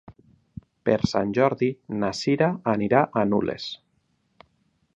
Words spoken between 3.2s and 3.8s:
a Nules.